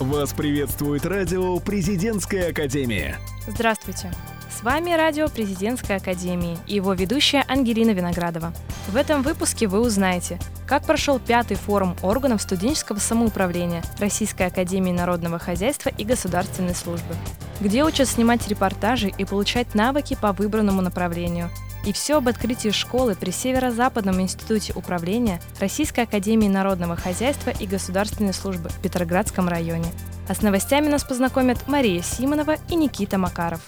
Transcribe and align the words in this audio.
Вас 0.00 0.32
приветствует 0.32 1.06
радио 1.06 1.56
«Президентская 1.60 2.50
академия». 2.50 3.16
Здравствуйте. 3.46 4.10
С 4.50 4.64
вами 4.64 4.92
радио 4.92 5.28
«Президентской 5.28 5.96
академии» 5.98 6.58
и 6.66 6.74
его 6.74 6.94
ведущая 6.94 7.44
Ангелина 7.46 7.92
Виноградова. 7.92 8.52
В 8.88 8.96
этом 8.96 9.22
выпуске 9.22 9.68
вы 9.68 9.78
узнаете, 9.78 10.40
как 10.66 10.84
прошел 10.84 11.20
пятый 11.20 11.56
форум 11.56 11.96
органов 12.02 12.42
студенческого 12.42 12.98
самоуправления 12.98 13.84
Российской 14.00 14.48
академии 14.48 14.90
народного 14.90 15.38
хозяйства 15.38 15.90
и 15.90 16.04
государственной 16.04 16.74
службы, 16.74 17.14
где 17.60 17.84
учат 17.84 18.08
снимать 18.08 18.48
репортажи 18.48 19.12
и 19.16 19.24
получать 19.24 19.76
навыки 19.76 20.18
по 20.20 20.32
выбранному 20.32 20.82
направлению– 20.82 21.50
и 21.84 21.92
все 21.92 22.16
об 22.16 22.28
открытии 22.28 22.70
школы 22.70 23.14
при 23.14 23.30
Северо-Западном 23.30 24.20
институте 24.20 24.72
управления 24.74 25.40
Российской 25.60 26.00
академии 26.00 26.48
народного 26.48 26.96
хозяйства 26.96 27.50
и 27.50 27.66
государственной 27.66 28.32
службы 28.32 28.68
в 28.68 28.80
Петроградском 28.80 29.48
районе. 29.48 29.92
А 30.28 30.34
с 30.34 30.42
новостями 30.42 30.88
нас 30.88 31.04
познакомят 31.04 31.68
Мария 31.68 32.02
Симонова 32.02 32.56
и 32.68 32.74
Никита 32.74 33.18
Макаров. 33.18 33.60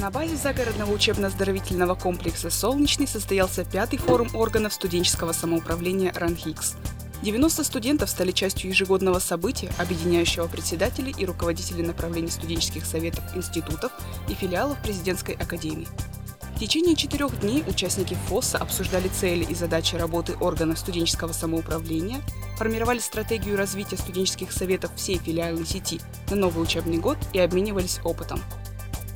На 0.00 0.10
базе 0.10 0.36
загородного 0.36 0.92
учебно-оздоровительного 0.92 1.96
комплекса 1.96 2.50
«Солнечный» 2.50 3.08
состоялся 3.08 3.64
пятый 3.64 3.98
форум 3.98 4.28
органов 4.34 4.72
студенческого 4.72 5.32
самоуправления 5.32 6.12
«РАНХИКС». 6.14 6.76
90 7.22 7.64
студентов 7.64 8.08
стали 8.08 8.30
частью 8.30 8.70
ежегодного 8.70 9.18
события, 9.18 9.70
объединяющего 9.78 10.46
председателей 10.46 11.12
и 11.18 11.26
руководителей 11.26 11.82
направлений 11.82 12.30
студенческих 12.30 12.86
советов 12.86 13.24
институтов 13.34 13.90
и 14.28 14.34
филиалов 14.34 14.80
президентской 14.82 15.34
академии. 15.34 15.88
В 16.58 16.60
течение 16.60 16.96
четырех 16.96 17.38
дней 17.38 17.62
участники 17.68 18.14
ФОСа 18.26 18.58
обсуждали 18.58 19.06
цели 19.06 19.44
и 19.44 19.54
задачи 19.54 19.94
работы 19.94 20.34
органов 20.40 20.80
студенческого 20.80 21.32
самоуправления, 21.32 22.20
формировали 22.56 22.98
стратегию 22.98 23.56
развития 23.56 23.96
студенческих 23.96 24.50
советов 24.50 24.90
всей 24.96 25.18
филиальной 25.18 25.64
сети 25.64 26.00
на 26.30 26.34
новый 26.34 26.60
учебный 26.60 26.98
год 26.98 27.16
и 27.32 27.38
обменивались 27.38 28.00
опытом. 28.02 28.42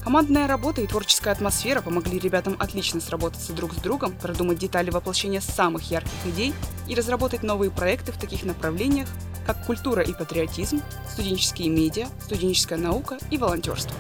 Командная 0.05 0.47
работа 0.47 0.83
и 0.83 0.87
творческая 0.87 1.33
атмосфера 1.33 1.83
помогли 1.83 2.21
ребятам 2.21 2.55
отлично 2.61 3.01
сработаться 3.01 3.53
друг 3.53 3.73
с 3.73 3.79
другом, 3.79 4.13
продумать 4.13 4.59
детали 4.59 4.91
воплощения 4.91 5.41
самых 5.41 5.91
ярких 5.91 6.13
идей 6.27 6.55
и 6.87 6.95
разработать 6.95 7.43
новые 7.43 7.73
проекты 7.73 8.13
в 8.13 8.19
таких 8.19 8.45
направлениях, 8.45 9.09
как 9.45 9.67
культура 9.67 10.05
и 10.05 10.13
патриотизм, 10.13 10.81
студенческие 11.11 11.71
медиа, 11.71 12.07
студенческая 12.25 12.79
наука 12.79 13.19
и 13.33 13.37
волонтерство. 13.37 13.97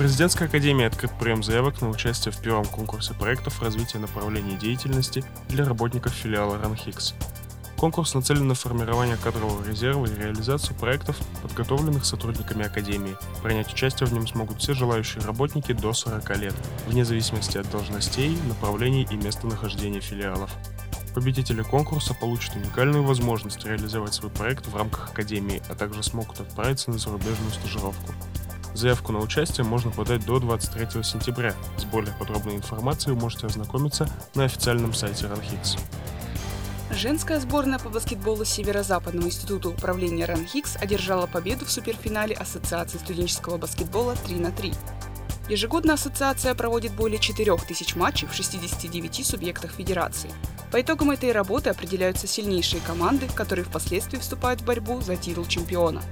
Президентской 0.00 0.44
академии 0.44 0.86
открыт 0.86 1.12
прием 1.20 1.42
заявок 1.42 1.82
на 1.82 1.90
участие 1.90 2.32
в 2.32 2.40
первом 2.40 2.64
конкурсе 2.64 3.12
проектов 3.12 3.60
развития 3.60 3.98
направлений 3.98 4.56
деятельности 4.56 5.22
для 5.50 5.66
работников 5.66 6.14
филиала 6.14 6.56
РАНХИКС. 6.56 7.14
Конкурс 7.76 8.14
нацелен 8.14 8.48
на 8.48 8.54
формирование 8.54 9.18
кадрового 9.18 9.62
резерва 9.62 10.06
и 10.06 10.14
реализацию 10.14 10.74
проектов, 10.74 11.18
подготовленных 11.42 12.06
сотрудниками 12.06 12.64
Академии. 12.64 13.14
Принять 13.42 13.70
участие 13.74 14.08
в 14.08 14.14
нем 14.14 14.26
смогут 14.26 14.62
все 14.62 14.72
желающие 14.72 15.22
работники 15.22 15.72
до 15.72 15.92
40 15.92 16.38
лет, 16.38 16.54
вне 16.86 17.04
зависимости 17.04 17.58
от 17.58 17.70
должностей, 17.70 18.38
направлений 18.48 19.06
и 19.10 19.16
местонахождения 19.16 20.00
филиалов. 20.00 20.50
Победители 21.14 21.60
конкурса 21.60 22.14
получат 22.14 22.56
уникальную 22.56 23.04
возможность 23.04 23.66
реализовать 23.66 24.14
свой 24.14 24.30
проект 24.30 24.66
в 24.66 24.74
рамках 24.74 25.10
Академии, 25.10 25.60
а 25.68 25.74
также 25.74 26.02
смогут 26.02 26.40
отправиться 26.40 26.90
на 26.90 26.96
зарубежную 26.96 27.52
стажировку. 27.52 28.14
Заявку 28.74 29.12
на 29.12 29.18
участие 29.18 29.66
можно 29.66 29.90
подать 29.90 30.24
до 30.24 30.38
23 30.38 31.02
сентября. 31.02 31.54
С 31.76 31.84
более 31.84 32.14
подробной 32.14 32.56
информацией 32.56 33.14
вы 33.14 33.20
можете 33.20 33.46
ознакомиться 33.46 34.08
на 34.34 34.44
официальном 34.44 34.94
сайте 34.94 35.26
Ранхикс. 35.26 35.76
Женская 36.92 37.38
сборная 37.38 37.78
по 37.78 37.88
баскетболу 37.88 38.44
Северо-Западного 38.44 39.26
института 39.26 39.68
управления 39.68 40.24
РАНХИКС 40.24 40.76
одержала 40.76 41.26
победу 41.26 41.64
в 41.64 41.70
суперфинале 41.70 42.34
Ассоциации 42.34 42.98
студенческого 42.98 43.58
баскетбола 43.58 44.16
3 44.26 44.36
на 44.36 44.50
3. 44.50 44.72
Ежегодно 45.48 45.94
ассоциация 45.94 46.54
проводит 46.54 46.92
более 46.92 47.18
4000 47.18 47.96
матчей 47.96 48.26
в 48.26 48.34
69 48.34 49.24
субъектах 49.24 49.72
федерации. 49.72 50.30
По 50.70 50.80
итогам 50.80 51.10
этой 51.10 51.32
работы 51.32 51.70
определяются 51.70 52.26
сильнейшие 52.26 52.80
команды, 52.82 53.26
которые 53.34 53.64
впоследствии 53.64 54.18
вступают 54.18 54.60
в 54.60 54.64
борьбу 54.64 55.00
за 55.00 55.16
титул 55.16 55.46
чемпиона. 55.46 56.02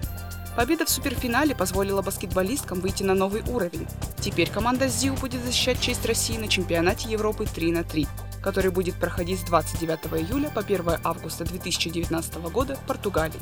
Победа 0.59 0.85
в 0.85 0.91
суперфинале 0.91 1.55
позволила 1.55 2.03
баскетболисткам 2.03 2.81
выйти 2.81 3.05
на 3.05 3.15
новый 3.15 3.43
уровень. 3.43 3.87
Теперь 4.21 4.51
команда 4.51 4.89
ЗИУ 4.89 5.15
будет 5.15 5.45
защищать 5.45 5.81
честь 5.81 6.05
России 6.05 6.37
на 6.37 6.49
чемпионате 6.49 7.09
Европы 7.09 7.47
3 7.47 7.71
на 7.71 7.85
3, 7.85 8.09
который 8.43 8.73
будет 8.73 8.97
проходить 8.97 9.39
с 9.39 9.45
29 9.45 10.21
июля 10.21 10.51
по 10.51 10.63
1 10.63 10.85
августа 11.05 11.45
2019 11.45 12.35
года 12.51 12.75
в 12.75 12.81
Португалии. 12.89 13.39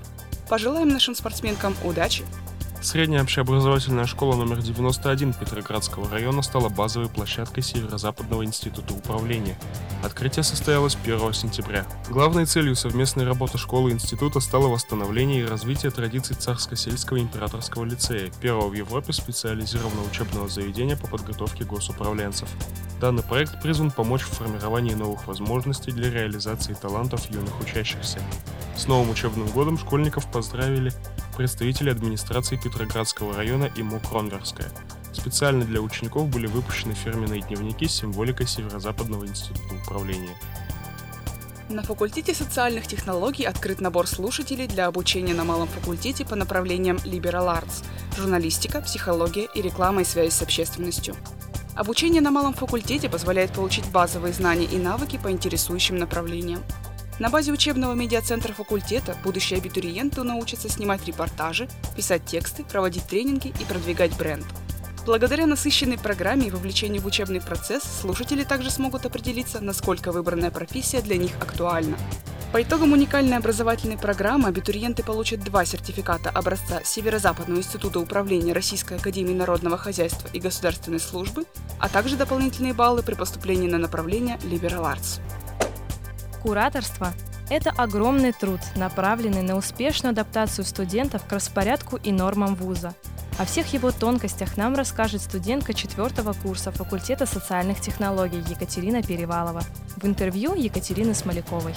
Пожелаем 0.50 0.91
нашим 0.91 1.15
спортсменкам 1.15 1.75
удачи, 1.84 2.22
Средняя 2.82 3.22
общеобразовательная 3.22 4.06
школа 4.06 4.37
номер 4.37 4.62
91 4.62 5.32
Петроградского 5.34 6.09
района 6.09 6.42
стала 6.42 6.69
базовой 6.69 7.09
площадкой 7.09 7.62
Северо-Западного 7.62 8.44
института 8.44 8.94
управления. 8.94 9.59
Открытие 10.04 10.44
состоялось 10.44 10.97
1 11.03 11.32
сентября. 11.32 11.84
Главной 12.09 12.44
целью 12.44 12.76
совместной 12.76 13.25
работы 13.25 13.59
школы 13.59 13.91
и 13.91 13.94
института 13.94 14.41
стало 14.41 14.69
восстановление 14.69 15.41
и 15.41 15.47
развитие 15.47 15.91
традиций 15.91 16.36
Царско-сельского 16.36 17.19
императорского 17.19 17.84
лицея, 17.84 18.31
первого 18.41 18.69
в 18.69 18.75
Европе 18.75 19.12
специализированного 19.12 20.06
учебного 20.06 20.48
заведения 20.48 20.97
по 20.97 21.09
подготовке 21.09 21.65
госуправленцев. 21.65 22.48
Данный 23.00 23.22
проект 23.22 23.60
призван 23.60 23.91
помочь 23.91 24.22
в 24.22 24.31
формировании 24.31 24.94
новых 24.94 25.26
возможностей 25.26 25.92
для 25.92 26.10
реализации 26.10 26.75
талантов 26.75 27.28
юных 27.31 27.60
учащихся. 27.60 28.20
С 28.76 28.86
новым 28.86 29.10
учебным 29.10 29.48
годом 29.48 29.78
школьников 29.78 30.31
поздравили 30.31 30.92
представители 31.36 31.91
администрации 31.91 32.56
Петроградского 32.56 33.36
района 33.36 33.70
и 33.76 33.82
МУК 33.82 34.10
Ронгарская. 34.10 34.70
Специально 35.12 35.64
для 35.64 35.80
учеников 35.80 36.28
были 36.28 36.47
выпущены 36.47 36.94
фирменные 36.94 37.42
дневники 37.42 37.86
с 37.86 37.94
символикой 37.94 38.47
Северо-Западного 38.47 39.26
института 39.26 39.74
управления. 39.82 40.34
На 41.69 41.82
факультете 41.82 42.34
социальных 42.34 42.86
технологий 42.86 43.44
открыт 43.44 43.80
набор 43.80 44.06
слушателей 44.06 44.66
для 44.66 44.86
обучения 44.86 45.34
на 45.34 45.44
малом 45.44 45.69
факультете 45.69 46.24
по 46.24 46.36
направлениям 46.36 46.97
Liberal 46.98 47.60
Arts– 47.60 47.84
журналистика, 48.16 48.80
психология 48.80 49.48
и 49.54 49.60
реклама 49.60 50.03
и 50.03 50.04
связь 50.04 50.34
с 50.34 50.42
общественностью. 50.42 51.16
Обучение 51.74 52.22
на 52.22 52.30
малом 52.30 52.54
факультете 52.54 53.10
позволяет 53.10 53.53
получить 53.53 53.91
базовые 53.91 54.32
знания 54.32 54.66
и 54.66 54.78
навыки 54.78 55.18
по 55.22 55.30
интересующим 55.30 55.97
направлениям. 55.98 56.62
На 57.19 57.31
базе 57.31 57.50
учебного 57.50 57.94
медиацентра 57.94 58.53
факультета 58.53 59.16
будущие 59.25 59.59
абитуриенты 59.59 60.22
научатся 60.22 60.69
снимать 60.69 61.06
репортажи, 61.06 61.66
писать 61.97 62.27
тексты, 62.27 62.62
проводить 62.62 63.06
тренинги 63.06 63.54
и 63.59 63.65
продвигать 63.65 64.15
бренд. 64.19 64.44
Благодаря 65.06 65.47
насыщенной 65.47 65.97
программе 65.97 66.49
и 66.49 66.50
вовлечению 66.50 67.00
в 67.00 67.06
учебный 67.06 67.41
процесс 67.41 67.84
слушатели 67.84 68.44
также 68.44 68.71
смогут 68.71 69.06
определиться, 69.06 69.60
насколько 69.60 70.12
выбранная 70.12 70.50
профессия 70.50 71.00
для 71.00 71.16
них 71.16 71.31
актуальна. 71.41 71.97
По 72.53 72.62
итогам 72.62 72.93
уникальной 72.93 73.38
образовательной 73.38 73.97
программы 73.97 74.48
абитуриенты 74.48 75.03
получат 75.03 75.41
два 75.41 75.65
сертификата 75.65 76.28
образца 76.28 76.83
Северо-Западного 76.84 77.60
института 77.60 77.98
управления 77.98 78.53
Российской 78.53 78.98
академии 78.98 79.34
народного 79.34 79.78
хозяйства 79.78 80.28
и 80.34 80.38
государственной 80.38 81.00
службы, 81.00 81.47
а 81.81 81.88
также 81.88 82.16
дополнительные 82.16 82.75
баллы 82.75 83.03
при 83.03 83.15
поступлении 83.15 83.69
на 83.69 83.78
направление 83.78 84.37
Liberal 84.43 84.84
Arts. 84.84 85.21
Кураторство– 86.47 87.12
это 87.51 87.71
огромный 87.71 88.31
труд, 88.31 88.61
направленный 88.77 89.43
на 89.43 89.57
успешную 89.57 90.12
адаптацию 90.12 90.65
студентов 90.65 91.27
к 91.27 91.33
распорядку 91.33 91.97
и 91.97 92.12
нормам 92.12 92.55
вуза. 92.55 92.95
О 93.37 93.45
всех 93.45 93.73
его 93.73 93.91
тонкостях 93.91 94.57
нам 94.57 94.77
расскажет 94.77 95.23
студентка 95.23 95.75
четвертого 95.75 96.34
курса 96.34 96.71
факультета 96.71 97.27
социальных 97.27 97.81
технологий 97.81 98.45
Екатерина 98.49 99.03
Перевалова 99.03 99.62
в 99.97 100.07
интервью 100.07 100.55
Екатерины 100.55 101.15
Смоляковой. 101.15 101.75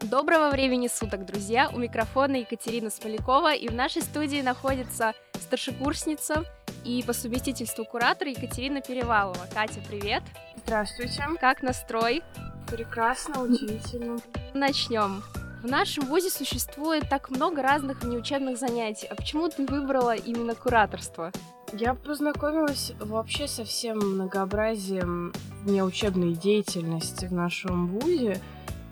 Доброго 0.00 0.50
времени 0.50 0.88
суток, 0.88 1.26
друзья! 1.26 1.68
У 1.70 1.76
микрофона 1.76 2.36
Екатерина 2.36 2.88
Смолякова, 2.88 3.52
и 3.52 3.68
в 3.68 3.74
нашей 3.74 4.00
студии 4.00 4.40
находится 4.40 5.12
старшекурсница 5.38 6.44
и 6.82 7.04
по 7.06 7.12
совместительству 7.12 7.84
куратор 7.84 8.28
Екатерина 8.28 8.80
Перевалова. 8.80 9.46
Катя, 9.52 9.80
привет! 9.86 10.22
Здравствуйте! 10.64 11.22
Как 11.38 11.60
настрой? 11.62 12.22
Прекрасно, 12.72 13.42
удивительно. 13.42 14.18
Начнем. 14.54 15.22
В 15.62 15.66
нашем 15.66 16.06
вузе 16.06 16.30
существует 16.30 17.06
так 17.10 17.28
много 17.28 17.60
разных 17.60 18.02
внеучебных 18.02 18.58
занятий. 18.58 19.06
А 19.08 19.14
почему 19.14 19.50
ты 19.50 19.66
выбрала 19.66 20.14
именно 20.14 20.54
кураторство? 20.54 21.32
Я 21.74 21.92
познакомилась 21.92 22.94
вообще 22.98 23.46
со 23.46 23.64
всем 23.64 23.98
многообразием 23.98 25.34
внеучебной 25.64 26.32
деятельности 26.32 27.26
в 27.26 27.32
нашем 27.32 27.88
вузе 27.88 28.40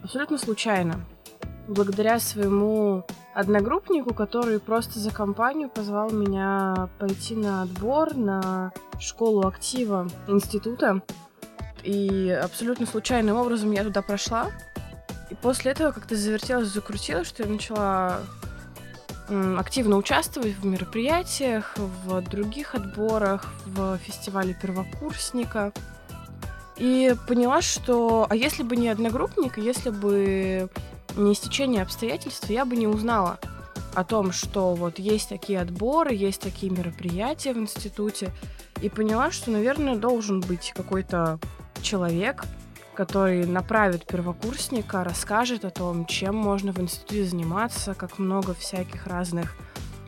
абсолютно 0.02 0.36
случайно. 0.36 1.00
Благодаря 1.66 2.20
своему 2.20 3.06
одногруппнику, 3.32 4.12
который 4.12 4.60
просто 4.60 4.98
за 4.98 5.10
компанию 5.10 5.70
позвал 5.70 6.10
меня 6.10 6.90
пойти 6.98 7.34
на 7.34 7.62
отбор 7.62 8.14
на 8.14 8.72
школу 8.98 9.46
актива 9.46 10.06
института. 10.28 11.00
И 11.82 12.30
абсолютно 12.30 12.86
случайным 12.86 13.36
образом 13.36 13.72
я 13.72 13.84
туда 13.84 14.02
прошла. 14.02 14.50
И 15.30 15.34
после 15.34 15.72
этого 15.72 15.92
как-то 15.92 16.16
завертелось, 16.16 16.68
закрутилось, 16.68 17.28
что 17.28 17.44
я 17.44 17.48
начала 17.48 18.20
активно 19.58 19.96
участвовать 19.96 20.56
в 20.56 20.64
мероприятиях, 20.64 21.74
в 21.76 22.20
других 22.22 22.74
отборах, 22.74 23.52
в 23.64 23.96
фестивале 23.98 24.54
первокурсника. 24.60 25.72
И 26.76 27.14
поняла, 27.28 27.62
что... 27.62 28.26
А 28.28 28.34
если 28.34 28.62
бы 28.62 28.74
не 28.74 28.88
одногруппник, 28.88 29.58
если 29.58 29.90
бы 29.90 30.68
не 31.16 31.34
стечение 31.34 31.82
обстоятельств, 31.82 32.48
я 32.50 32.64
бы 32.64 32.76
не 32.76 32.86
узнала 32.86 33.38
о 33.94 34.04
том, 34.04 34.32
что 34.32 34.74
вот 34.74 34.98
есть 34.98 35.28
такие 35.28 35.60
отборы, 35.60 36.14
есть 36.14 36.40
такие 36.40 36.72
мероприятия 36.72 37.52
в 37.52 37.58
институте. 37.58 38.30
И 38.80 38.88
поняла, 38.88 39.30
что, 39.30 39.50
наверное, 39.50 39.96
должен 39.96 40.40
быть 40.40 40.72
какой-то 40.74 41.38
человек, 41.82 42.44
который 42.94 43.46
направит 43.46 44.06
первокурсника, 44.06 45.04
расскажет 45.04 45.64
о 45.64 45.70
том, 45.70 46.06
чем 46.06 46.36
можно 46.36 46.72
в 46.72 46.78
институте 46.80 47.24
заниматься, 47.24 47.94
как 47.94 48.18
много 48.18 48.54
всяких 48.54 49.06
разных 49.06 49.54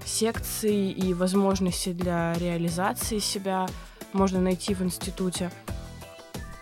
секций 0.05 0.91
и 0.91 1.15
возможностей 1.15 1.93
для 1.93 2.35
реализации 2.35 3.19
себя 3.19 3.67
можно 4.13 4.41
найти 4.41 4.75
в 4.75 4.83
институте. 4.83 5.51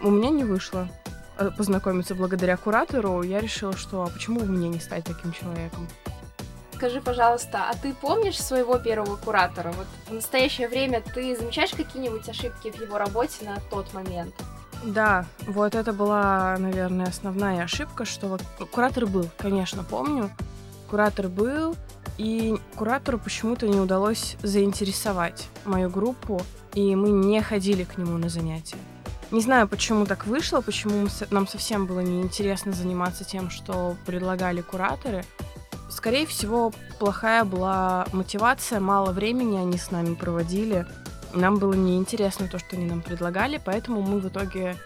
У 0.01 0.11
меня 0.11 0.31
не 0.31 0.45
вышло 0.45 0.89
э, 1.39 1.51
познакомиться 1.57 2.15
благодаря 2.15 2.57
куратору. 2.57 3.23
Я 3.23 3.41
решила, 3.41 3.77
что 3.77 4.05
а 4.05 4.07
почему 4.09 4.41
мне 4.41 4.69
не 4.69 4.81
стать 4.81 5.05
таким 5.05 5.33
человеком? 5.33 5.89
Скажи, 6.75 7.03
пожалуйста, 7.03 7.69
а 7.69 7.75
ты 7.75 7.93
помнишь 7.93 8.41
своего 8.41 8.79
первого 8.79 9.17
куратора? 9.17 9.73
Вот 9.73 9.87
в 10.09 10.15
настоящее 10.15 10.69
время 10.69 11.03
ты 11.03 11.37
замечаешь 11.37 11.73
какие-нибудь 11.73 12.27
ошибки 12.29 12.71
в 12.71 12.81
его 12.81 12.97
работе 12.97 13.45
на 13.45 13.59
тот 13.71 13.93
момент? 13.93 14.35
Да, 14.85 15.27
вот 15.47 15.75
это 15.75 15.93
была, 15.93 16.57
наверное, 16.59 17.07
основная 17.07 17.65
ошибка, 17.65 18.05
что 18.05 18.29
вот 18.29 18.43
куратор 18.71 19.07
был, 19.07 19.29
конечно, 19.37 19.85
помню. 19.85 20.31
Куратор 20.89 21.29
был, 21.29 21.77
и 22.19 22.57
куратору 22.77 23.19
почему-то 23.19 23.69
не 23.69 23.79
удалось 23.79 24.37
заинтересовать 24.43 25.49
мою 25.65 25.91
группу, 25.91 26.43
и 26.75 26.97
мы 26.97 27.11
не 27.11 27.41
ходили 27.43 27.85
к 27.85 27.99
нему 27.99 28.19
на 28.19 28.29
занятия. 28.29 28.79
Не 29.31 29.41
знаю, 29.41 29.69
почему 29.69 30.07
так 30.07 30.27
вышло, 30.27 30.61
почему 30.61 31.07
нам 31.31 31.47
совсем 31.47 31.87
было 31.87 32.01
неинтересно 32.01 32.73
заниматься 32.73 33.25
тем, 33.25 33.49
что 33.49 33.97
предлагали 34.05 34.61
кураторы. 34.61 35.25
Скорее 35.89 36.27
всего, 36.27 36.73
плохая 36.99 37.45
была 37.45 38.07
мотивация, 38.13 38.81
мало 38.81 39.13
времени 39.13 39.57
они 39.57 39.79
с 39.79 39.91
нами 39.91 40.15
проводили. 40.15 40.87
Нам 41.33 41.59
было 41.59 41.75
неинтересно 41.75 42.49
то, 42.49 42.59
что 42.59 42.77
они 42.77 42.87
нам 42.87 43.03
предлагали, 43.03 43.61
поэтому 43.65 44.03
мы 44.03 44.19
в 44.19 44.29
итоге 44.29 44.77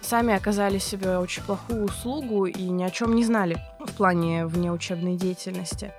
сами 0.00 0.34
оказали 0.34 0.78
себе 0.78 1.18
очень 1.18 1.42
плохую 1.42 1.84
услугу 1.84 2.46
и 2.46 2.62
ни 2.64 2.82
о 2.82 2.90
чем 2.90 3.14
не 3.14 3.24
знали 3.24 3.58
в 3.80 3.92
плане 3.92 4.46
внеучебной 4.46 5.16
деятельности. 5.16 5.92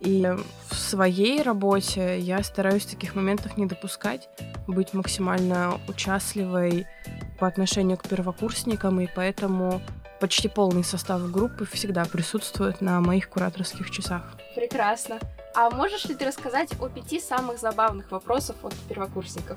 И 0.00 0.26
в 0.68 0.74
своей 0.74 1.40
работе 1.42 2.18
я 2.18 2.42
стараюсь 2.42 2.84
таких 2.84 3.14
моментов 3.14 3.56
не 3.56 3.66
допускать, 3.66 4.28
быть 4.66 4.92
максимально 4.92 5.80
участливой 5.88 6.86
по 7.38 7.46
отношению 7.46 7.96
к 7.96 8.06
первокурсникам, 8.06 9.00
и 9.00 9.08
поэтому 9.14 9.80
почти 10.20 10.48
полный 10.48 10.84
состав 10.84 11.30
группы 11.30 11.66
всегда 11.66 12.04
присутствует 12.04 12.80
на 12.80 13.00
моих 13.00 13.28
кураторских 13.28 13.90
часах. 13.90 14.34
Прекрасно. 14.54 15.18
А 15.54 15.70
можешь 15.70 16.04
ли 16.06 16.16
ты 16.16 16.24
рассказать 16.26 16.70
о 16.80 16.88
пяти 16.88 17.20
самых 17.20 17.58
забавных 17.58 18.10
вопросов 18.10 18.56
от 18.64 18.74
первокурсников? 18.88 19.56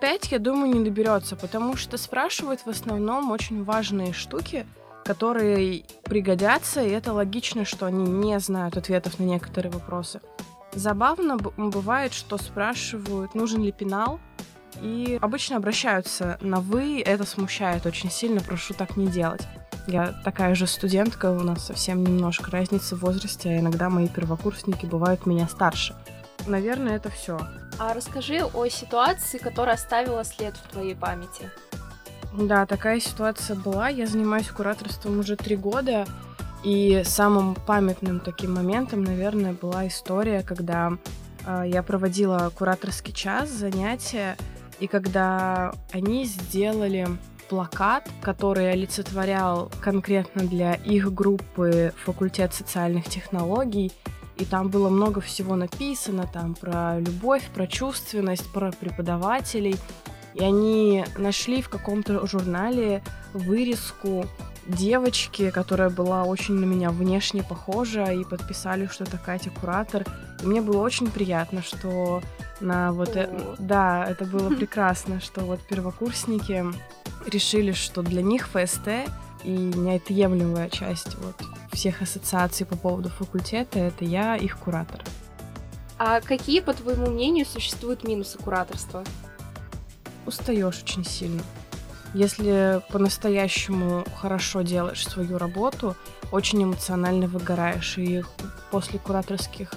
Пять, 0.00 0.32
я 0.32 0.40
думаю, 0.40 0.74
не 0.74 0.84
доберется, 0.84 1.36
потому 1.36 1.76
что 1.76 1.96
спрашивают 1.96 2.62
в 2.62 2.68
основном 2.68 3.30
очень 3.30 3.62
важные 3.62 4.12
штуки, 4.12 4.66
которые 5.04 5.84
пригодятся, 6.02 6.82
и 6.82 6.90
это 6.90 7.12
логично, 7.12 7.64
что 7.64 7.86
они 7.86 8.04
не 8.04 8.38
знают 8.40 8.76
ответов 8.76 9.20
на 9.20 9.24
некоторые 9.24 9.70
вопросы. 9.70 10.20
Забавно 10.72 11.36
бывает, 11.36 12.12
что 12.12 12.36
спрашивают, 12.36 13.36
нужен 13.36 13.62
ли 13.62 13.70
пенал, 13.70 14.18
и 14.80 15.18
обычно 15.22 15.56
обращаются 15.56 16.38
на 16.40 16.60
«вы», 16.60 17.00
это 17.00 17.24
смущает 17.24 17.86
очень 17.86 18.10
сильно, 18.10 18.40
прошу 18.40 18.74
так 18.74 18.96
не 18.96 19.06
делать. 19.06 19.42
Я 19.86 20.14
такая 20.24 20.54
же 20.54 20.66
студентка, 20.66 21.30
у 21.30 21.42
нас 21.42 21.66
совсем 21.66 22.04
немножко 22.04 22.50
разница 22.50 22.96
в 22.96 23.00
возрасте, 23.00 23.50
а 23.50 23.58
иногда 23.58 23.90
мои 23.90 24.08
первокурсники 24.08 24.86
бывают 24.86 25.26
меня 25.26 25.48
старше. 25.48 25.94
Наверное, 26.46 26.96
это 26.96 27.10
все. 27.10 27.40
А 27.78 27.94
расскажи 27.94 28.44
о 28.44 28.66
ситуации, 28.68 29.38
которая 29.38 29.74
оставила 29.74 30.24
след 30.24 30.56
в 30.56 30.68
твоей 30.68 30.94
памяти. 30.94 31.50
Да, 32.32 32.66
такая 32.66 33.00
ситуация 33.00 33.56
была. 33.56 33.88
Я 33.88 34.06
занимаюсь 34.06 34.48
кураторством 34.48 35.18
уже 35.18 35.36
три 35.36 35.56
года, 35.56 36.06
и 36.62 37.02
самым 37.04 37.54
памятным 37.54 38.20
таким 38.20 38.54
моментом, 38.54 39.02
наверное, 39.02 39.52
была 39.52 39.88
история, 39.88 40.42
когда 40.42 40.92
э, 41.44 41.64
я 41.66 41.82
проводила 41.82 42.52
кураторский 42.56 43.12
час, 43.12 43.50
занятия, 43.50 44.36
и 44.78 44.86
когда 44.86 45.72
они 45.92 46.24
сделали 46.24 47.08
плакат, 47.52 48.08
который 48.22 48.72
олицетворял 48.72 49.70
конкретно 49.82 50.44
для 50.44 50.72
их 50.72 51.12
группы 51.12 51.92
факультет 52.02 52.54
социальных 52.54 53.04
технологий. 53.10 53.92
И 54.38 54.46
там 54.46 54.70
было 54.70 54.88
много 54.88 55.20
всего 55.20 55.54
написано, 55.54 56.26
там 56.32 56.54
про 56.54 56.98
любовь, 56.98 57.46
про 57.54 57.66
чувственность, 57.66 58.50
про 58.54 58.72
преподавателей. 58.72 59.76
И 60.32 60.42
они 60.42 61.04
нашли 61.18 61.60
в 61.60 61.68
каком-то 61.68 62.26
журнале 62.26 63.02
вырезку 63.34 64.24
девочки, 64.66 65.50
которая 65.50 65.90
была 65.90 66.24
очень 66.24 66.54
на 66.54 66.64
меня 66.64 66.88
внешне 66.88 67.42
похожа, 67.42 68.04
и 68.14 68.24
подписали, 68.24 68.86
что 68.86 69.04
это 69.04 69.18
Катя 69.18 69.50
Куратор. 69.50 70.06
Мне 70.42 70.60
было 70.60 70.82
очень 70.82 71.10
приятно, 71.10 71.62
что 71.62 72.22
на 72.60 72.92
вот... 72.92 73.16
Э... 73.16 73.54
Да, 73.58 74.04
это 74.08 74.24
было 74.24 74.48
прекрасно, 74.56 75.20
что 75.20 75.42
вот 75.42 75.60
первокурсники 75.60 76.64
решили, 77.26 77.72
что 77.72 78.02
для 78.02 78.22
них 78.22 78.48
ФСТ 78.48 79.08
и 79.44 79.50
неотъемлемая 79.50 80.68
часть 80.70 81.16
вот 81.16 81.36
всех 81.72 82.02
ассоциаций 82.02 82.66
по 82.66 82.76
поводу 82.76 83.08
факультета— 83.08 83.78
это 83.80 84.04
я, 84.04 84.36
их 84.36 84.58
куратор. 84.58 85.00
А 85.98 86.20
какие, 86.20 86.60
по 86.60 86.72
твоему 86.72 87.06
мнению, 87.08 87.46
существуют 87.46 88.04
минусы 88.04 88.38
кураторства? 88.38 89.04
Устаешь 90.26 90.82
очень 90.82 91.04
сильно. 91.04 91.42
Если 92.14 92.82
по-настоящему 92.90 94.04
хорошо 94.20 94.62
делаешь 94.62 95.06
свою 95.06 95.38
работу, 95.38 95.96
очень 96.30 96.62
эмоционально 96.62 97.26
выгораешь, 97.26 97.96
и 97.96 98.22
после 98.70 98.98
кураторских 98.98 99.72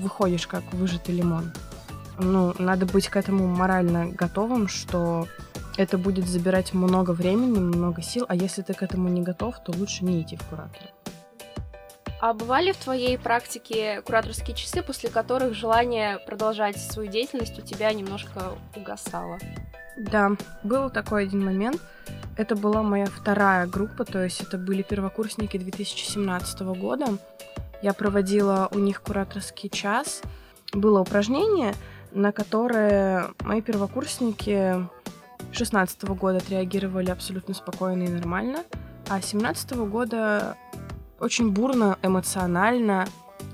выходишь 0.00 0.46
как 0.46 0.62
выжатый 0.72 1.16
лимон. 1.16 1.52
Ну, 2.18 2.54
надо 2.58 2.86
быть 2.86 3.08
к 3.08 3.16
этому 3.16 3.46
морально 3.46 4.08
готовым, 4.08 4.68
что 4.68 5.26
это 5.76 5.98
будет 5.98 6.26
забирать 6.26 6.74
много 6.74 7.12
времени, 7.12 7.58
много 7.58 8.02
сил, 8.02 8.24
а 8.28 8.34
если 8.34 8.62
ты 8.62 8.74
к 8.74 8.82
этому 8.82 9.08
не 9.08 9.22
готов, 9.22 9.62
то 9.62 9.72
лучше 9.72 10.04
не 10.04 10.22
идти 10.22 10.36
в 10.36 10.42
куратор. 10.44 10.82
А 12.20 12.34
бывали 12.34 12.72
в 12.72 12.76
твоей 12.76 13.16
практике 13.16 14.02
кураторские 14.02 14.56
часы, 14.56 14.82
после 14.82 15.08
которых 15.08 15.54
желание 15.54 16.18
продолжать 16.18 16.76
свою 16.76 17.08
деятельность 17.08 17.56
у 17.58 17.62
тебя 17.62 17.92
немножко 17.92 18.58
угасало? 18.74 19.38
Да, 19.96 20.32
был 20.64 20.90
такой 20.90 21.24
один 21.24 21.44
момент. 21.44 21.80
Это 22.36 22.56
была 22.56 22.82
моя 22.82 23.06
вторая 23.06 23.66
группа, 23.66 24.04
то 24.04 24.22
есть 24.22 24.40
это 24.40 24.58
были 24.58 24.82
первокурсники 24.82 25.56
2017 25.58 26.60
года. 26.60 27.06
Я 27.82 27.92
проводила 27.92 28.68
у 28.72 28.78
них 28.78 29.02
кураторский 29.02 29.70
час. 29.70 30.22
Было 30.72 31.00
упражнение, 31.00 31.74
на 32.12 32.32
которое 32.32 33.30
мои 33.40 33.60
первокурсники 33.60 34.88
16 35.52 36.04
года 36.04 36.38
отреагировали 36.38 37.10
абсолютно 37.10 37.54
спокойно 37.54 38.04
и 38.04 38.08
нормально, 38.08 38.64
а 39.08 39.20
17 39.20 39.72
года 39.88 40.56
очень 41.20 41.50
бурно, 41.50 41.98
эмоционально, 42.02 43.06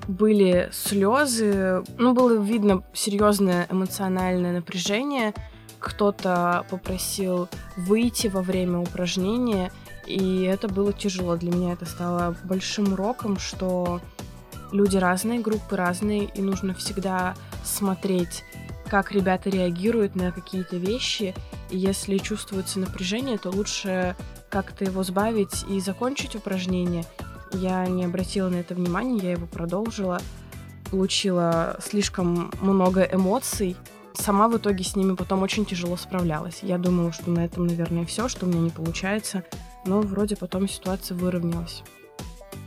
были 0.08 0.68
слезы, 0.72 1.82
ну, 1.96 2.12
было 2.12 2.38
видно 2.38 2.82
серьезное 2.92 3.66
эмоциональное 3.70 4.52
напряжение. 4.52 5.34
Кто-то 5.78 6.64
попросил 6.70 7.48
выйти 7.76 8.28
во 8.28 8.42
время 8.42 8.78
упражнения, 8.78 9.70
и 10.06 10.42
это 10.42 10.68
было 10.68 10.92
тяжело. 10.92 11.36
Для 11.36 11.52
меня 11.52 11.72
это 11.72 11.86
стало 11.86 12.36
большим 12.44 12.92
уроком, 12.92 13.38
что 13.38 14.00
люди 14.74 14.96
разные, 14.96 15.40
группы 15.40 15.76
разные, 15.76 16.24
и 16.24 16.42
нужно 16.42 16.74
всегда 16.74 17.34
смотреть 17.62 18.44
как 18.88 19.12
ребята 19.12 19.48
реагируют 19.48 20.14
на 20.14 20.30
какие-то 20.30 20.76
вещи. 20.76 21.34
И 21.70 21.78
если 21.78 22.18
чувствуется 22.18 22.78
напряжение, 22.78 23.38
то 23.38 23.50
лучше 23.50 24.14
как-то 24.50 24.84
его 24.84 25.02
сбавить 25.02 25.64
и 25.68 25.80
закончить 25.80 26.36
упражнение. 26.36 27.04
Я 27.52 27.86
не 27.86 28.04
обратила 28.04 28.48
на 28.48 28.56
это 28.56 28.74
внимания, 28.74 29.18
я 29.22 29.32
его 29.32 29.46
продолжила. 29.46 30.20
Получила 30.90 31.76
слишком 31.82 32.52
много 32.60 33.02
эмоций. 33.02 33.76
Сама 34.12 34.48
в 34.48 34.58
итоге 34.58 34.84
с 34.84 34.94
ними 34.94 35.14
потом 35.14 35.42
очень 35.42 35.64
тяжело 35.64 35.96
справлялась. 35.96 36.60
Я 36.62 36.78
думала, 36.78 37.10
что 37.10 37.30
на 37.30 37.44
этом, 37.44 37.66
наверное, 37.66 38.04
все, 38.04 38.28
что 38.28 38.46
у 38.46 38.48
меня 38.48 38.60
не 38.60 38.70
получается. 38.70 39.44
Но 39.86 40.00
вроде 40.00 40.36
потом 40.36 40.68
ситуация 40.68 41.16
выровнялась. 41.16 41.82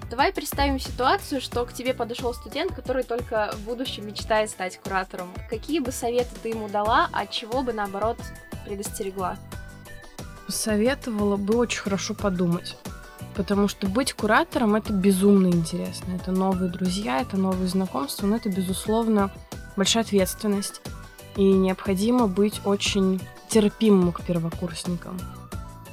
Давай 0.09 0.31
представим 0.31 0.79
ситуацию, 0.79 1.41
что 1.41 1.65
к 1.65 1.73
тебе 1.73 1.93
подошел 1.93 2.33
студент, 2.33 2.73
который 2.73 3.03
только 3.03 3.51
в 3.53 3.65
будущем 3.65 4.07
мечтает 4.07 4.49
стать 4.49 4.79
куратором. 4.79 5.33
Какие 5.49 5.79
бы 5.79 5.91
советы 5.91 6.29
ты 6.41 6.49
ему 6.49 6.69
дала, 6.69 7.09
а 7.11 7.27
чего 7.27 7.61
бы 7.61 7.73
наоборот 7.73 8.17
предостерегла? 8.65 9.37
Советовала 10.47 11.35
бы 11.35 11.57
очень 11.57 11.81
хорошо 11.81 12.13
подумать. 12.13 12.77
Потому 13.35 13.67
что 13.67 13.87
быть 13.87 14.13
куратором 14.13 14.75
это 14.75 14.93
безумно 14.93 15.47
интересно. 15.47 16.13
Это 16.15 16.31
новые 16.31 16.71
друзья, 16.71 17.19
это 17.19 17.35
новые 17.35 17.67
знакомства, 17.67 18.27
но 18.27 18.37
это, 18.37 18.47
безусловно, 18.47 19.29
большая 19.75 20.03
ответственность. 20.03 20.81
И 21.35 21.43
необходимо 21.43 22.27
быть 22.27 22.61
очень 22.63 23.21
терпимым 23.49 24.13
к 24.13 24.21
первокурсникам. 24.23 25.19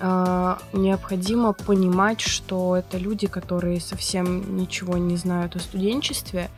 А, 0.01 0.59
необходимо 0.73 1.53
понимать, 1.53 2.21
что 2.21 2.77
это 2.77 2.99
люди, 2.99 3.27
которые 3.27 3.81
совсем 3.81 4.57
ничего 4.57 4.97
не 4.97 5.17
знают 5.17 5.57
о 5.57 5.61
студенчестве, 5.61 6.51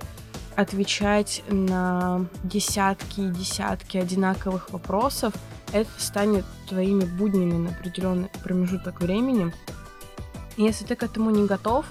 отвечать 0.56 1.42
на 1.48 2.26
десятки 2.42 3.20
и 3.20 3.30
десятки 3.30 3.98
одинаковых 3.98 4.70
вопросов, 4.70 5.34
это 5.72 5.90
станет 5.98 6.44
твоими 6.68 7.04
буднями 7.04 7.54
на 7.54 7.70
определенный 7.70 8.30
промежуток 8.42 9.00
времени. 9.00 9.52
Если 10.56 10.84
ты 10.84 10.96
к 10.96 11.02
этому 11.02 11.30
не 11.30 11.46
готов, 11.46 11.84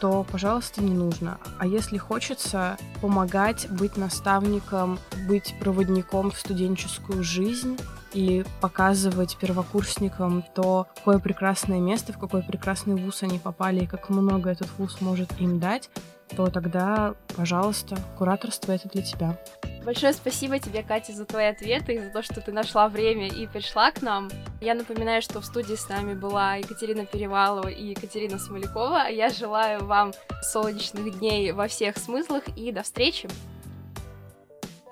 то, 0.00 0.24
пожалуйста, 0.30 0.82
не 0.82 0.94
нужно. 0.94 1.38
А 1.58 1.66
если 1.66 1.98
хочется 1.98 2.78
помогать, 3.02 3.68
быть 3.70 3.98
наставником, 3.98 4.98
быть 5.28 5.54
проводником 5.60 6.30
в 6.30 6.38
студенческую 6.38 7.22
жизнь, 7.22 7.76
и 8.12 8.44
показывать 8.60 9.36
первокурсникам 9.36 10.44
то, 10.54 10.86
какое 10.96 11.18
прекрасное 11.18 11.80
место, 11.80 12.12
в 12.12 12.18
какой 12.18 12.42
прекрасный 12.42 12.94
вуз 12.94 13.22
они 13.22 13.38
попали 13.38 13.84
и 13.84 13.86
как 13.86 14.08
много 14.08 14.50
этот 14.50 14.68
вуз 14.78 15.00
может 15.00 15.40
им 15.40 15.58
дать, 15.58 15.90
то 16.36 16.46
тогда, 16.48 17.14
пожалуйста, 17.36 17.96
кураторство 18.16 18.72
это 18.72 18.88
для 18.88 19.02
тебя. 19.02 19.36
Большое 19.84 20.12
спасибо 20.12 20.58
тебе, 20.58 20.82
Катя, 20.82 21.12
за 21.12 21.24
твои 21.24 21.46
ответы 21.46 21.94
и 21.94 21.98
за 22.00 22.10
то, 22.10 22.22
что 22.22 22.40
ты 22.42 22.52
нашла 22.52 22.88
время 22.88 23.28
и 23.28 23.46
пришла 23.46 23.90
к 23.90 24.02
нам. 24.02 24.28
Я 24.60 24.74
напоминаю, 24.74 25.22
что 25.22 25.40
в 25.40 25.46
студии 25.46 25.74
с 25.74 25.88
нами 25.88 26.14
была 26.14 26.56
Екатерина 26.56 27.06
Перевалова 27.06 27.68
и 27.68 27.90
Екатерина 27.90 28.38
Смолякова. 28.38 29.08
Я 29.08 29.30
желаю 29.30 29.84
вам 29.86 30.12
солнечных 30.42 31.18
дней 31.18 31.52
во 31.52 31.66
всех 31.66 31.96
смыслах 31.96 32.44
и 32.56 32.70
до 32.72 32.82
встречи! 32.82 33.28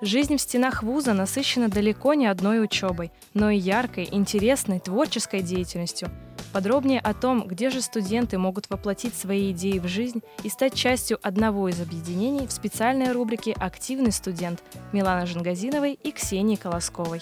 Жизнь 0.01 0.37
в 0.37 0.41
стенах 0.41 0.81
вуза 0.81 1.13
насыщена 1.13 1.67
далеко 1.67 2.13
не 2.13 2.27
одной 2.27 2.63
учебой, 2.63 3.11
но 3.33 3.49
и 3.49 3.57
яркой, 3.57 4.07
интересной, 4.09 4.79
творческой 4.79 5.41
деятельностью. 5.41 6.09
Подробнее 6.53 7.01
о 7.01 7.13
том, 7.13 7.45
где 7.45 7.69
же 7.69 7.81
студенты 7.81 8.37
могут 8.37 8.69
воплотить 8.69 9.13
свои 9.13 9.51
идеи 9.51 9.77
в 9.77 9.87
жизнь 9.87 10.21
и 10.43 10.49
стать 10.49 10.73
частью 10.73 11.19
одного 11.21 11.67
из 11.67 11.81
объединений 11.81 12.47
в 12.47 12.51
специальной 12.53 13.11
рубрике 13.11 13.51
«Активный 13.51 14.13
студент» 14.13 14.63
Милана 14.93 15.25
Жангазиновой 15.25 15.99
и 16.01 16.11
Ксении 16.13 16.55
Колосковой. 16.55 17.21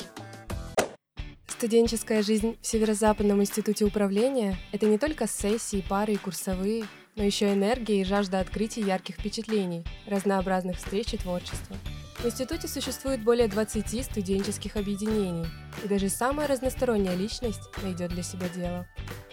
Студенческая 1.47 2.21
жизнь 2.21 2.57
в 2.61 2.67
Северо-Западном 2.67 3.41
институте 3.41 3.85
управления– 3.85 4.55
это 4.71 4.85
не 4.85 4.99
только 4.99 5.27
сессии, 5.27 5.83
пары 5.89 6.13
и 6.13 6.17
курсовые, 6.17 6.85
но 7.15 7.23
еще 7.23 7.51
энергия 7.51 8.01
и 8.01 8.05
жажда 8.05 8.39
открытий 8.39 8.81
ярких 8.81 9.15
впечатлений, 9.15 9.83
разнообразных 10.05 10.77
встреч 10.77 11.15
и 11.15 11.17
творчества– 11.17 11.75
в 12.19 12.25
институте 12.25 12.67
существует 12.67 13.21
более 13.23 13.47
20 13.47 14.03
студенческих 14.05 14.75
объединений, 14.75 15.45
и 15.83 15.87
даже 15.87 16.09
самая 16.09 16.47
разносторонняя 16.47 17.15
личность 17.15 17.61
найдет 17.83 18.09
для 18.11 18.23
себя 18.23 18.49
дело. 18.49 18.87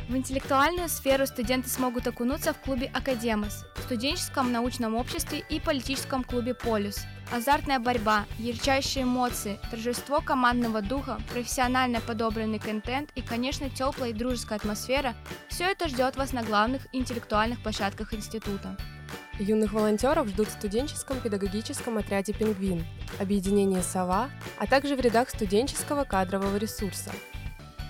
В 0.09 0.15
интеллектуальную 0.15 0.91
сферу 0.91 1.27
студенты 1.27 1.71
смогут 1.71 2.07
окунуться 2.07 2.53
в 2.53 2.61
клубе 2.61 2.91
«Академос», 2.93 3.65
студенческом 3.85 4.53
научном 4.53 4.95
обществе 4.95 5.43
и 5.49 5.61
политическом 5.61 6.25
клубе 6.25 6.53
«Полюс». 6.55 6.99
Азартная 7.33 7.79
борьба, 7.79 8.27
ярчайшие 8.39 9.05
эмоции, 9.05 9.59
торжество 9.71 10.21
командного 10.21 10.83
духа, 10.83 11.19
профессионально 11.33 12.03
подобранный 12.03 12.59
контент 12.59 13.11
и, 13.15 13.23
конечно, 13.23 13.71
теплая 13.71 14.11
и 14.11 14.13
дружеская 14.13 14.59
атмосфера– 14.59 15.15
все 15.49 15.65
это 15.65 15.89
ждет 15.89 16.17
вас 16.17 16.35
на 16.35 16.43
главных 16.43 16.87
интеллектуальных 16.93 17.63
площадках 17.63 18.13
института. 18.13 18.77
Юных 19.39 19.73
волонтеров 19.73 20.29
ждут 20.29 20.49
в 20.49 20.53
студенческом 20.53 21.19
педагогическом 21.21 21.99
отряде 21.99 22.33
«Пингвин», 22.33 22.85
объединении 23.19 23.81
«Сова», 23.81 24.31
а 24.59 24.67
также 24.67 24.95
в 24.95 25.01
рядах 25.01 25.29
студенческого 25.29 26.05
кадрового 26.05 26.57
ресурса. 26.57 27.11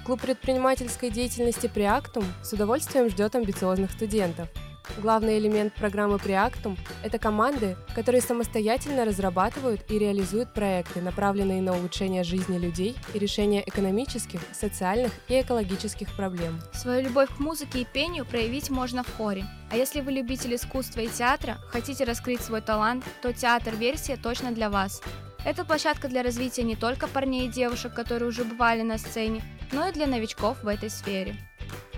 Клуб 0.06 0.22
предпринимательской 0.22 1.10
деятельности 1.10 1.66
«Приактум» 1.66 2.24
с 2.42 2.52
удовольствием 2.52 3.10
ждет 3.10 3.34
амбициозных 3.34 3.92
студентов– 3.92 4.48
Главный 4.98 5.38
элемент 5.38 5.74
программы 5.74 6.16
Preactum– 6.16 6.78
это 7.02 7.18
команды, 7.18 7.76
которые 7.94 8.20
самостоятельно 8.20 9.04
разрабатывают 9.04 9.82
и 9.90 9.98
реализуют 9.98 10.54
проекты, 10.54 11.00
направленные 11.00 11.62
на 11.62 11.74
улучшение 11.76 12.22
жизни 12.22 12.58
людей 12.58 12.96
и 13.12 13.18
решение 13.18 13.66
экономических, 13.66 14.40
социальных 14.52 15.12
и 15.28 15.40
экологических 15.40 16.14
проблем. 16.14 16.60
Свою 16.72 17.02
любовь 17.02 17.28
к 17.34 17.40
музыке 17.40 17.80
и 17.80 17.84
пению 17.84 18.24
проявить 18.24 18.70
можно 18.70 19.02
в 19.02 19.16
хоре. 19.16 19.44
А 19.70 19.76
если 19.76 20.00
вы 20.00 20.12
любитель 20.12 20.54
искусства 20.54 21.00
и 21.00 21.08
театра, 21.08 21.58
хотите 21.70 22.04
раскрыть 22.04 22.40
свой 22.40 22.60
талант, 22.60 23.04
то 23.20 23.32
театр-версия 23.32 24.16
точно 24.16 24.52
для 24.52 24.70
вас. 24.70 25.02
Это 25.44 25.64
площадка 25.64 26.08
для 26.08 26.22
развития 26.22 26.62
не 26.62 26.76
только 26.76 27.08
парней 27.08 27.48
и 27.48 27.50
девушек, 27.50 27.94
которые 27.94 28.28
уже 28.28 28.44
бывали 28.44 28.82
на 28.82 28.98
сцене, 28.98 29.42
но 29.72 29.88
и 29.88 29.92
для 29.92 30.06
новичков 30.06 30.62
в 30.62 30.68
этой 30.68 30.88
сфере 30.88 31.36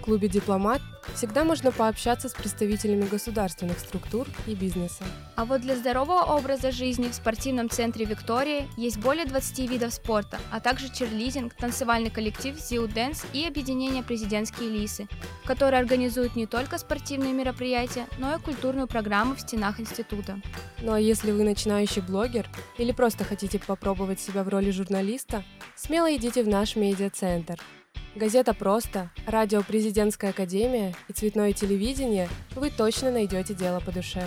клубе 0.07 0.29
«Дипломат» 0.29 0.81
всегда 1.15 1.45
можно 1.45 1.73
пообщаться 1.73 2.29
с 2.29 2.33
представителями 2.33 3.05
государственных 3.05 3.79
структур 3.79 4.27
и 4.47 4.55
бизнеса. 4.55 5.05
А 5.37 5.45
вот 5.45 5.61
для 5.61 5.77
здорового 5.77 6.23
образа 6.23 6.71
жизни 6.71 7.09
в 7.09 7.15
спортивном 7.15 7.71
центре 7.71 8.05
«Виктория» 8.05 8.67
есть 8.77 8.99
более 8.99 9.25
20 9.25 9.71
видов 9.71 9.93
спорта, 9.93 10.39
а 10.51 10.61
также 10.61 10.89
черлизинг, 10.93 11.55
танцевальный 11.55 12.11
коллектив 12.11 12.59
«Зиу 12.59 12.89
Дэнс» 12.89 13.25
и 13.33 13.47
объединение 13.47 14.03
«Президентские 14.03 14.71
лисы», 14.71 15.09
которые 15.45 15.81
организуют 15.81 16.37
не 16.37 16.47
только 16.47 16.79
спортивные 16.79 17.33
мероприятия, 17.33 18.07
но 18.19 18.35
и 18.35 18.41
культурную 18.41 18.87
программу 18.87 19.35
в 19.35 19.41
стенах 19.41 19.81
института. 19.81 20.41
Ну 20.81 20.93
а 20.93 21.01
если 21.01 21.33
вы 21.33 21.45
начинающий 21.45 22.03
блогер 22.03 22.49
или 22.79 22.93
просто 22.93 23.25
хотите 23.25 23.59
попробовать 23.59 24.21
себя 24.21 24.43
в 24.43 24.49
роли 24.49 24.71
журналиста, 24.71 25.43
смело 25.75 26.15
идите 26.15 26.43
в 26.43 26.49
наш 26.49 26.77
медиацентр– 26.77 27.61
Газета 28.15 28.55
«Просто», 28.55 29.11
радио 29.27 29.63
«Президентская 29.63 30.31
академия» 30.31 30.95
и 31.09 31.13
цветное 31.13 31.53
телевидение 31.53 32.29
вы 32.55 32.71
точно 32.71 33.11
найдете 33.11 33.53
дело 33.55 33.81
по 33.81 33.93
душе. 33.93 34.25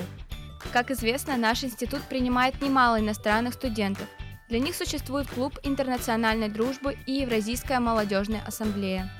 Как 0.71 0.91
известно, 0.91 1.37
наш 1.37 1.63
институт 1.63 2.01
принимает 2.03 2.61
немало 2.61 2.99
иностранных 2.99 3.55
студентов. 3.55 4.07
Для 4.49 4.59
них 4.59 4.75
существует 4.75 5.27
клуб 5.27 5.57
интернациональной 5.63 6.49
дружбы 6.49 6.97
и 7.05 7.13
Евразийская 7.13 7.79
молодежная 7.79 8.41
ассамблея. 8.45 9.11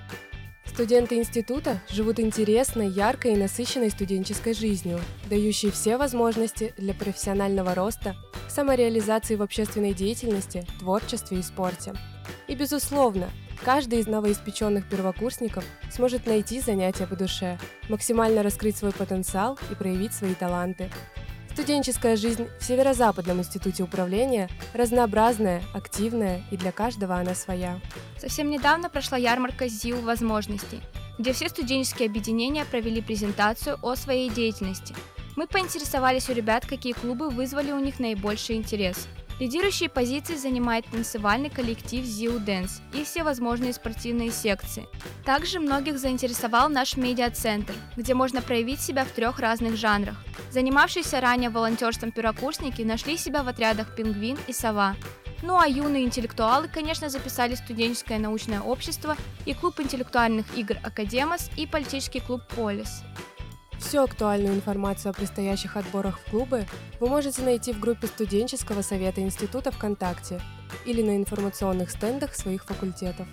Студенты 0.66 1.18
института 1.18 1.82
живут 1.90 2.20
интересной, 2.20 2.88
яркой 2.88 3.34
и 3.34 3.38
насыщенной 3.38 3.90
студенческой 3.90 4.54
жизнью, 4.54 5.00
дающей 5.30 5.72
все 5.72 5.98
возможности 5.98 6.74
для 6.78 6.94
профессионального 6.94 7.76
роста, 7.76 8.16
самореализации 8.48 9.36
в 9.36 9.42
общественной 9.42 9.94
деятельности, 9.94 10.66
творчестве 10.80 11.40
и 11.40 11.44
спорте. 11.44 11.94
И, 12.48 12.56
безусловно, 12.56 13.30
Каждый 13.64 14.00
из 14.00 14.08
новоиспеченных 14.08 14.88
первокурсников 14.88 15.66
сможет 15.92 16.26
найти 16.26 16.62
занятия 16.62 17.06
по 17.06 17.18
душе, 17.18 17.60
максимально 17.90 18.42
раскрыть 18.42 18.78
свой 18.78 18.94
потенциал 18.94 19.60
и 19.70 19.76
проявить 19.76 20.14
свои 20.14 20.34
таланты. 20.34 20.90
Студенческая 21.52 22.16
жизнь 22.16 22.48
в 22.58 22.64
Северо-Западном 22.64 23.40
институте 23.40 23.84
управления 23.84 24.50
разнообразная, 24.74 25.62
активная 25.74 26.42
и 26.52 26.58
для 26.58 26.72
каждого 26.72 27.16
она 27.16 27.36
своя. 27.36 27.82
Совсем 28.18 28.50
недавно 28.50 28.90
прошла 28.90 29.18
ярмарка 29.18 29.68
ЗИУ 29.68 30.00
возможностей, 30.02 30.80
где 31.18 31.34
все 31.34 31.50
студенческие 31.50 32.08
объединения 32.08 32.64
провели 32.64 33.02
презентацию 33.02 33.78
о 33.82 33.96
своей 33.96 34.30
деятельности. 34.30 34.96
Мы 35.36 35.48
поинтересовались 35.48 36.30
у 36.30 36.34
ребят, 36.34 36.66
какие 36.66 36.94
клубы 36.94 37.30
вызвали 37.30 37.72
у 37.72 37.80
них 37.80 38.00
наибольший 38.00 38.56
интерес– 38.56 39.10
Лидирующие 39.40 39.90
позиции 39.90 40.36
занимает 40.36 40.86
танцевальный 40.86 41.50
коллектив 41.50 42.04
Zio 42.04 42.44
Dance 42.44 42.82
и 42.94 43.06
все 43.06 43.24
возможные 43.24 43.72
спортивные 43.72 44.32
секции. 44.32 44.88
Также 45.26 45.60
многих 45.60 45.98
заинтересовал 45.98 46.68
наш 46.68 46.98
медиацентр, 46.98 47.74
где 47.96 48.14
можно 48.14 48.42
проявить 48.42 48.82
себя 48.82 49.06
в 49.06 49.12
трех 49.12 49.40
разных 49.40 49.78
жанрах. 49.78 50.18
Занимавшиеся 50.52 51.22
ранее 51.22 51.50
волонтерством 51.50 52.12
первокурсники 52.12 52.82
нашли 52.82 53.16
себя 53.16 53.44
в 53.44 53.48
отрядах 53.48 53.96
«Пингвин» 53.96 54.38
и 54.48 54.54
«Сова», 54.54 54.96
ну 55.42 55.58
а 55.58 55.68
юные 55.68 56.04
интеллектуалы, 56.04 56.68
конечно, 56.68 57.08
записали 57.08 57.56
студенческое 57.56 58.20
научное 58.20 58.60
общество 58.60 59.16
и 59.46 59.54
клуб 59.54 59.80
интеллектуальных 59.80 60.46
игр 60.58 60.76
«Академос» 60.84 61.50
и 61.56 61.66
политический 61.66 62.20
клуб 62.20 62.42
«Полис». 62.56 63.04
Всю 63.80 64.02
актуальную 64.02 64.54
информацию 64.56 65.10
о 65.10 65.14
предстоящих 65.14 65.78
отборах 65.78 66.20
в 66.20 66.30
клубы 66.30 66.66
вы 67.00 67.08
можете 67.08 67.42
найти 67.42 67.74
в 67.74 67.80
группе 67.80 68.08
студенческого 68.08 68.82
совета 68.82 69.22
института 69.22 69.72
ВКонтакте 69.72 70.42
или 70.86 71.02
на 71.02 71.16
информационных 71.16 71.90
стендах 71.90 72.36
своих 72.36 72.66
факультетов. 72.66 73.28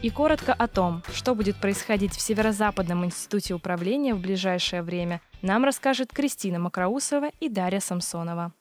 И 0.00 0.10
коротко 0.10 0.52
о 0.52 0.68
том, 0.68 1.02
что 1.12 1.34
будет 1.34 1.60
происходить 1.60 2.14
в 2.14 2.20
Северо-Западном 2.20 3.04
институте 3.04 3.54
управления 3.54 4.14
в 4.14 4.20
ближайшее 4.20 4.82
время, 4.82 5.20
нам 5.42 5.64
расскажет 5.64 6.12
Кристина 6.12 6.60
Макроусова 6.60 7.30
и 7.40 7.48
Дарья 7.48 7.80
Самсонова. 7.80 8.52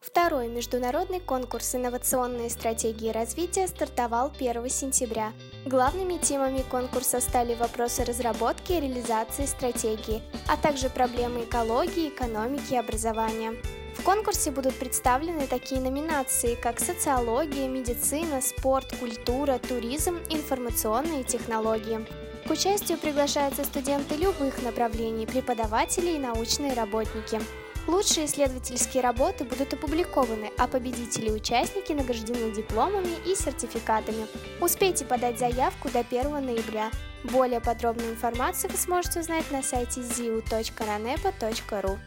Второй 0.00 0.48
международный 0.48 1.20
конкурс 1.20 1.74
«Инновационные 1.74 2.50
стратегии 2.50 3.10
развития» 3.10 3.66
стартовал 3.66 4.32
1 4.38 4.68
сентября. 4.70 5.32
Главными 5.66 6.16
темами 6.18 6.62
конкурса 6.70 7.20
стали 7.20 7.56
вопросы 7.56 8.04
разработки 8.04 8.70
и 8.70 8.80
реализации 8.80 9.46
стратегии, 9.46 10.22
а 10.46 10.56
также 10.56 10.88
проблемы 10.88 11.42
экологии, 11.42 12.08
экономики 12.08 12.74
и 12.74 12.76
образования. 12.76 13.52
В 13.98 14.04
конкурсе 14.04 14.52
будут 14.52 14.76
представлены 14.76 15.48
такие 15.48 15.80
номинации, 15.80 16.54
как 16.54 16.78
социология, 16.78 17.66
медицина, 17.66 18.40
спорт, 18.42 18.94
культура, 19.00 19.58
туризм, 19.58 20.18
информационные 20.30 21.24
технологии. 21.24 22.06
К 22.46 22.50
участию 22.50 22.96
приглашаются 22.96 23.64
студенты 23.64 24.14
любых 24.14 24.62
направлений, 24.62 25.26
преподаватели 25.26 26.10
и 26.10 26.18
научные 26.20 26.74
работники. 26.74 27.40
Лучшие 27.86 28.26
исследовательские 28.26 29.02
работы 29.02 29.44
будут 29.44 29.72
опубликованы, 29.72 30.50
а 30.58 30.66
победители 30.66 31.28
и 31.28 31.32
участники 31.32 31.92
награждены 31.92 32.52
дипломами 32.52 33.14
и 33.24 33.36
сертификатами. 33.36 34.26
Успейте 34.60 35.04
подать 35.04 35.38
заявку 35.38 35.88
до 35.90 36.00
1 36.00 36.44
ноября. 36.44 36.90
Более 37.22 37.60
подробную 37.60 38.10
информацию 38.10 38.70
вы 38.72 38.76
сможете 38.76 39.20
узнать 39.20 39.48
на 39.52 39.62
сайте 39.62 40.00
ziu.ranepa.ru. 40.00 41.98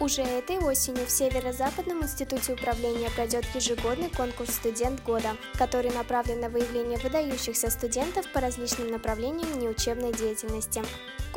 Уже 0.00 0.22
этой 0.22 0.58
осенью 0.58 1.04
в 1.06 1.10
Северо-Западном 1.10 2.04
институте 2.04 2.52
управления 2.52 3.10
пройдет 3.10 3.44
ежегодный 3.52 4.10
конкурс 4.10 4.54
«Студент 4.54 5.02
года», 5.02 5.36
который 5.54 5.90
направлен 5.90 6.38
на 6.38 6.48
выявление 6.48 6.98
выдающихся 6.98 7.68
студентов 7.68 8.30
по 8.32 8.40
различным 8.40 8.92
направлениям 8.92 9.58
неучебной 9.58 10.12
деятельности. 10.12 10.84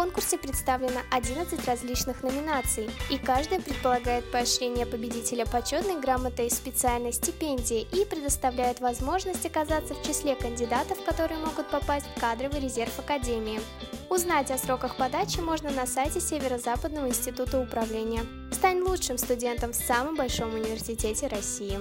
Конкурсе 0.01 0.39
представлено 0.39 1.01
11 1.11 1.63
различных 1.67 2.23
номинаций, 2.23 2.89
и 3.11 3.19
каждая 3.19 3.61
предполагает 3.61 4.31
поощрение 4.31 4.87
победителя 4.87 5.45
почетной 5.45 6.01
грамотой 6.01 6.49
специальной 6.49 7.13
стипендии 7.13 7.87
и 7.93 8.03
предоставляет 8.05 8.79
возможность 8.79 9.45
оказаться 9.45 9.93
в 9.93 10.01
числе 10.01 10.35
кандидатов, 10.35 10.97
которые 11.05 11.37
могут 11.37 11.69
попасть 11.69 12.07
в 12.07 12.19
кадровый 12.19 12.61
резерв 12.61 12.97
Академии. 12.97 13.61
Узнать 14.09 14.49
о 14.49 14.57
сроках 14.57 14.95
подачи 14.95 15.39
можно 15.39 15.69
на 15.69 15.85
сайте 15.85 16.19
Северо-Западного 16.19 17.07
института 17.07 17.59
управления. 17.59 18.25
Стань 18.51 18.81
лучшим 18.81 19.19
студентом 19.19 19.71
в 19.71 19.75
самом 19.75 20.15
большом 20.15 20.55
университете 20.55 21.27
России. 21.27 21.77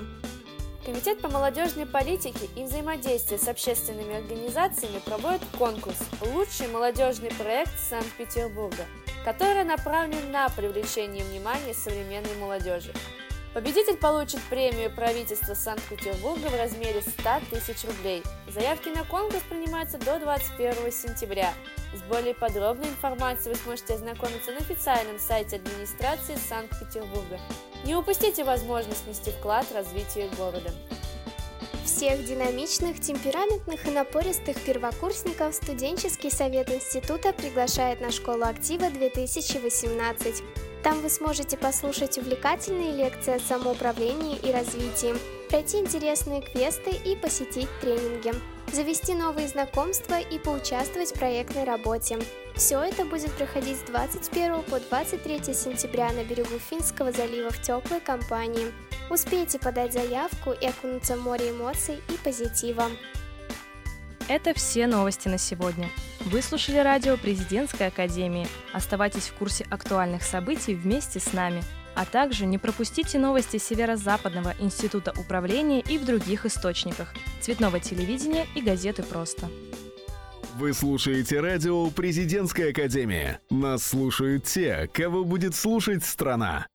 Комитет 0.85 1.21
по 1.21 1.29
молодежной 1.29 1.85
политике 1.85 2.49
и 2.57 2.65
взаимодействию 2.65 3.39
с 3.39 3.47
общественными 3.47 4.17
организациями 4.17 4.99
проводит 5.05 5.43
конкурс 5.59 5.99
«Лучший 6.33 6.69
молодежный 6.69 7.31
проект 7.31 7.79
Санкт-Петербурга», 7.79 8.87
который 9.23 9.65
направлен 9.65 10.33
на 10.33 10.49
привлечение 10.49 11.23
внимания 11.23 11.75
современной 11.75 12.35
молодежи. 12.37 12.95
Победитель 13.53 13.97
получит 13.97 14.41
премию 14.49 14.91
правительства 14.91 15.53
Санкт-Петербурга 15.53 16.47
в 16.47 16.57
размере 16.57 17.03
100 17.03 17.41
тысяч 17.51 17.85
рублей. 17.85 18.23
Заявки 18.49 18.89
на 18.89 19.05
конкурс 19.05 19.43
принимаются 19.51 19.99
до 19.99 20.19
21 20.19 20.91
сентября. 20.91 21.53
С 21.92 22.02
более 22.02 22.35
подробной 22.35 22.88
информацией 22.88 23.54
вы 23.54 23.61
сможете 23.61 23.94
ознакомиться 23.94 24.52
на 24.52 24.59
официальном 24.59 25.18
сайте 25.18 25.56
администрации 25.56 26.37
Санкт-Петербурга. 26.37 27.40
Не 27.85 27.97
упустите 27.97 28.44
возможность 28.44 29.04
внести 29.04 29.32
вклад 29.32 29.66
в 29.66 29.75
развитие 29.75 30.28
города. 30.37 30.70
Всех 31.85 32.25
динамичных, 32.25 33.00
темпераментных 33.00 33.87
и 33.87 33.90
напористых 33.90 34.56
первокурсников 34.64 35.54
студенческий 35.54 36.30
совет 36.30 36.70
института 36.70 37.32
приглашает 37.32 38.00
на 38.00 38.12
школу 38.12 38.44
актива 38.44 38.88
2018. 38.88 40.42
Там 40.85 41.00
вы 41.00 41.11
сможете 41.11 41.57
послушать 41.57 42.16
увлекательные 42.16 42.92
лекции 42.92 43.35
о 43.35 43.40
самоуправлении 43.40 44.37
и 44.37 44.53
развитии, 44.53 45.14
пройти 45.48 45.79
интересные 45.79 46.40
квесты 46.40 46.92
и 46.92 47.16
посетить 47.16 47.68
тренинги, 47.81 48.33
завести 48.72 49.14
новые 49.14 49.48
знакомства 49.48 50.20
и 50.20 50.38
поучаствовать 50.38 51.11
в 51.11 51.18
проектной 51.18 51.64
работе. 51.64 52.18
Все 52.54 52.80
это 52.80 53.04
будет 53.04 53.33
проходить 53.33 53.78
с 53.78 53.83
21 53.83 54.62
по 54.62 54.80
23 54.80 55.54
сентября 55.54 56.12
на 56.12 56.24
берегу 56.24 56.59
Финского 56.59 57.12
залива 57.12 57.50
в 57.50 57.61
теплой 57.62 58.00
компании. 58.00 58.72
Успейте 59.11 59.59
подать 59.59 59.92
заявку 59.92 60.52
и 60.52 60.66
окунуться 60.66 61.16
в 61.16 61.22
море 61.22 61.50
эмоций 61.50 62.00
и 62.09 62.12
позитива. 62.22 62.85
Это 64.28 64.54
все 64.54 64.87
новости 64.87 65.26
на 65.26 65.38
сегодня. 65.38 65.88
Вы 66.20 66.40
слушали 66.42 66.78
радио 66.78 67.16
Президентской 67.16 67.88
Академии. 67.88 68.46
Оставайтесь 68.72 69.28
в 69.28 69.35
курсе 69.35 69.66
актуальных 69.70 70.22
событий 70.22 70.74
вместе 70.74 71.18
с 71.18 71.33
нами. 71.33 71.64
А 71.94 72.05
также 72.05 72.46
не 72.46 72.59
пропустите 72.59 73.18
новости 73.18 73.57
Северо-Западного 73.59 74.55
института 74.59 75.12
управления 75.18 75.81
и 75.81 75.98
в 75.98 76.05
других 76.05 76.46
источниках, 76.46 77.12
цветного 77.40 77.81
телевидения 77.81 78.46
и 78.55 78.62
газеты 78.62 79.03
«Просто». 79.03 79.48
Вы 80.57 80.74
слушаете 80.74 81.40
радио 81.40 81.88
«Президентская 81.90 82.70
академия». 82.70 83.40
Нас 83.50 83.85
слушают 83.85 84.44
те, 84.44 84.90
кого 84.92 85.24
будет 85.24 85.55
слушать 85.55 86.05
страна. 86.05 86.66